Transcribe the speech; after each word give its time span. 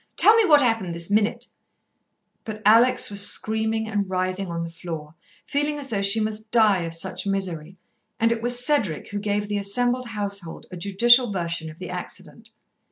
Tell 0.17 0.35
me 0.35 0.45
what 0.49 0.63
happened, 0.63 0.95
this 0.95 1.11
minute." 1.11 1.45
But 2.43 2.63
Alex 2.65 3.11
was 3.11 3.21
screaming 3.23 3.87
and 3.87 4.09
writhing 4.09 4.47
on 4.47 4.63
the 4.63 4.71
floor, 4.71 5.13
feeling 5.45 5.77
as 5.77 5.89
though 5.89 6.01
she 6.01 6.19
must 6.19 6.49
die 6.49 6.81
of 6.85 6.95
such 6.95 7.27
misery, 7.27 7.77
and 8.19 8.31
it 8.31 8.41
was 8.41 8.65
Cedric 8.65 9.09
who 9.09 9.19
gave 9.19 9.47
the 9.47 9.59
assembled 9.59 10.07
household 10.07 10.65
a 10.71 10.75
judicial 10.75 11.31
version 11.31 11.69
of 11.69 11.77
the 11.77 11.91
accident. 11.91 12.49